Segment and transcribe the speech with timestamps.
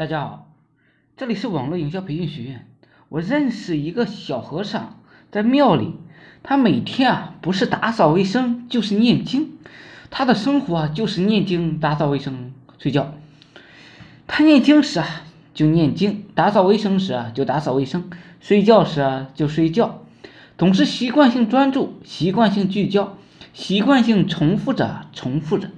[0.00, 0.48] 大家好，
[1.18, 2.66] 这里是网络营销培训学院。
[3.10, 4.98] 我认识一个小和尚，
[5.30, 5.92] 在庙里，
[6.42, 9.58] 他每天啊不是打扫卫生就是念经，
[10.08, 13.12] 他的生活啊就是念经、打扫卫生、睡觉。
[14.26, 15.06] 他念经时啊
[15.52, 18.08] 就念经，打扫卫生时啊就打扫卫生，
[18.40, 20.06] 睡觉时啊就睡觉，
[20.56, 23.18] 总是习惯性专注、习惯性聚焦、
[23.52, 25.68] 习惯性重复着、重复着。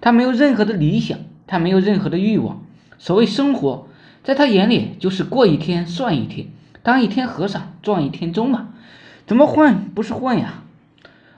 [0.00, 2.64] 他没有任何的理想，他没有任何的欲望。
[2.98, 3.88] 所谓生活，
[4.22, 6.48] 在他眼里就是过一天算一天，
[6.82, 8.68] 当一天和尚撞一天钟嘛。
[9.26, 10.62] 怎么混不是混呀？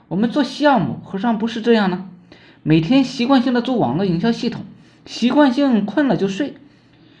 [0.07, 2.09] 我们做项目何尝不是这样呢？
[2.63, 4.63] 每天习惯性的做网络营销系统，
[5.05, 6.53] 习惯性困了就睡，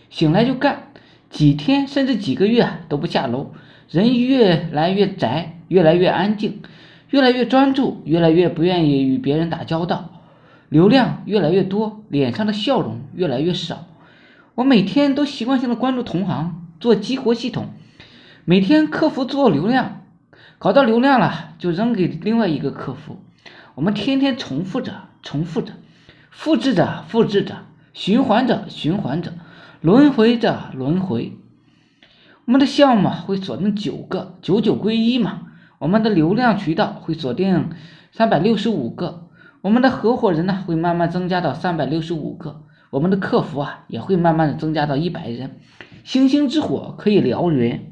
[0.09, 0.83] 醒来就干，
[1.29, 3.51] 几天甚至几个月都不下楼，
[3.89, 6.61] 人越来越宅，越来越安静，
[7.09, 10.09] 越来越专注，越来越不愿意与别人打交道，
[10.69, 13.87] 流量越来越多，脸上的笑容越来越少。
[14.55, 17.69] 我每天都习惯性的关注同行做激活系统，
[18.43, 20.01] 每天客服做流量，
[20.59, 23.19] 搞到流量了就扔给另外一个客服。
[23.75, 25.73] 我们天天重复着，重复着，
[26.29, 27.59] 复制着，复制着，
[27.93, 29.33] 循环着，循环着，
[29.79, 31.37] 轮回着，轮回。
[32.43, 35.43] 我们的项目会锁定九个，九九归一嘛。
[35.79, 37.69] 我们的流量渠道会锁定
[38.11, 39.29] 三百六十五个，
[39.61, 42.63] 我们的合伙人呢会慢慢增加到三百六十五个。
[42.91, 45.59] 我们的客服啊也会慢慢的增加到一百人，
[46.03, 47.91] 星星之火可以燎原，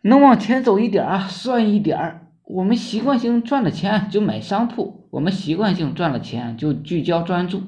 [0.00, 2.22] 能往前走一点啊，算一点儿。
[2.44, 7.64] 我们习惯性赚了钱就买商铺，我们习惯性赚了钱就聚焦专注，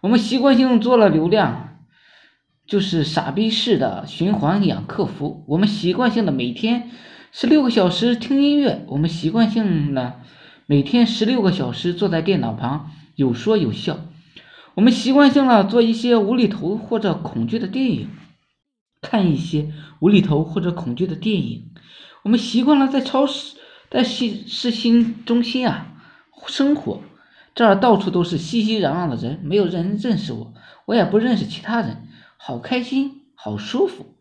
[0.00, 1.80] 我们习惯性做了流量，
[2.66, 5.44] 就是傻逼式的循环养客服。
[5.48, 6.90] 我们习惯性的每天
[7.30, 10.20] 十六个小时听音乐，我们习惯性的
[10.64, 13.98] 每天十六个小时坐在电脑旁有说有笑。
[14.76, 18.10] 我们习惯性了做一些无厘头或者恐惧的电影，
[19.00, 21.70] 看一些无厘头或者恐惧的电影。
[22.22, 23.56] 我们习惯了在超市、
[23.90, 25.94] 在市市心中心啊
[26.46, 27.00] 生活，
[27.54, 30.52] 这儿到处都是熙熙攘攘的人，没有人认识我，
[30.84, 34.14] 我也不认识其他人，好开心，好舒服。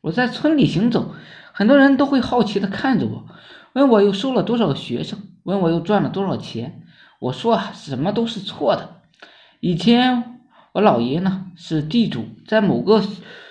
[0.00, 1.14] 我在村里行走，
[1.52, 3.26] 很多人都会好奇的看着我，
[3.74, 6.86] 问我又收了多少个学生，问我又赚了多少钱。
[7.18, 8.99] 我说，什么都是错的。
[9.60, 10.40] 以前
[10.72, 13.02] 我姥爷呢是地主，在某个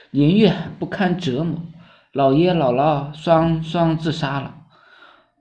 [0.09, 1.61] 年月不堪折磨，
[2.11, 4.55] 姥爷姥姥双双自杀了。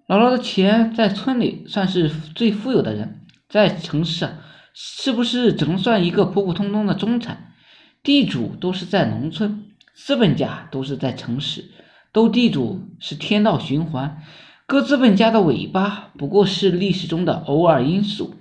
[0.06, 4.32] 姥姥的钱在村里算是最富有的人，在城市啊，
[4.74, 7.54] 是不是只能算一个普普通通的中产？
[8.02, 9.64] 地主都是在农村，
[9.94, 11.64] 资本家都是在城市。
[12.12, 14.22] 斗地主是天道循环，
[14.66, 18.34] 割资本家的尾巴不过是历史中的偶尔因素。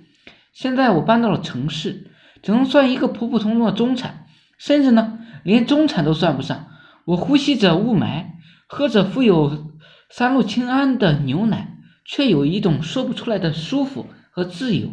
[0.52, 2.04] 现在我搬到了城市。
[2.42, 4.26] 只能算一个普普通通的中产，
[4.58, 6.66] 甚至呢，连中产都算不上。
[7.04, 8.26] 我呼吸着雾霾，
[8.66, 9.72] 喝着富有
[10.10, 14.90] 三鹿氰胺的牛奶，却有一种说不出来的舒服和自由。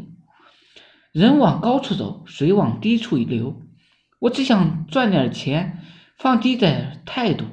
[1.12, 3.62] 人往高处走，水往低处流。
[4.20, 5.80] 我只想赚点钱，
[6.18, 7.46] 放低点态度。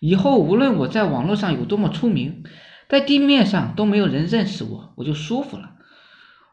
[0.00, 2.44] 以后无论我在网络上有多么出名，
[2.88, 5.70] 在地面上都没有人认识我，我就舒服了。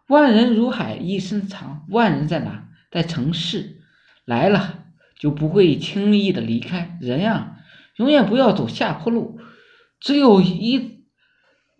[0.07, 1.85] 万人如海，一身藏。
[1.89, 2.65] 万人在哪？
[2.91, 3.81] 在城市
[4.25, 4.83] 来了
[5.17, 6.97] 就不会轻易的离开。
[7.01, 7.57] 人呀，
[7.95, 9.39] 永远不要走下坡路，
[9.99, 11.05] 只有一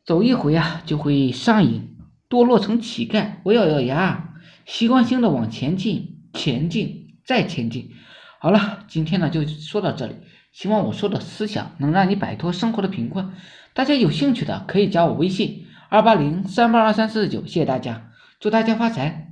[0.05, 1.97] 走一回啊，就会上瘾，
[2.29, 3.33] 堕落成乞丐。
[3.44, 4.35] 我咬咬牙，
[4.66, 7.91] 习惯性的往前进，前进，再前进。
[8.39, 10.16] 好了，今天呢就说到这里，
[10.51, 13.33] 希望我说的思想能让你摆脱生活的贫困。
[13.73, 19.30] 大家有兴趣的可以加我微信二八零三八二三四九，谢谢大家，祝大家发财。